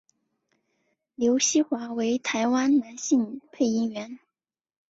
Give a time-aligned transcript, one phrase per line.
[1.13, 4.17] 刘锡华为台湾男性配音员。